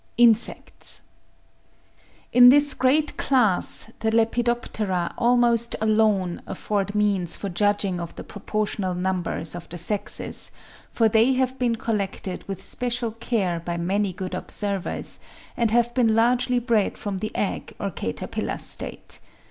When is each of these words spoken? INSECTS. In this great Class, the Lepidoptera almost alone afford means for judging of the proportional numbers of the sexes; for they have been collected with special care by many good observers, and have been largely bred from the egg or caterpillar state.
INSECTS. 0.17 1.01
In 2.33 2.49
this 2.49 2.73
great 2.73 3.17
Class, 3.17 3.91
the 3.99 4.09
Lepidoptera 4.09 5.13
almost 5.15 5.75
alone 5.79 6.41
afford 6.47 6.95
means 6.95 7.35
for 7.35 7.49
judging 7.49 7.99
of 7.99 8.15
the 8.15 8.23
proportional 8.23 8.95
numbers 8.95 9.53
of 9.53 9.69
the 9.69 9.77
sexes; 9.77 10.51
for 10.89 11.07
they 11.07 11.33
have 11.33 11.59
been 11.59 11.75
collected 11.75 12.43
with 12.47 12.65
special 12.65 13.11
care 13.11 13.59
by 13.59 13.77
many 13.77 14.11
good 14.11 14.33
observers, 14.33 15.19
and 15.55 15.69
have 15.69 15.93
been 15.93 16.15
largely 16.15 16.57
bred 16.57 16.97
from 16.97 17.19
the 17.19 17.31
egg 17.35 17.75
or 17.79 17.91
caterpillar 17.91 18.57
state. 18.57 19.19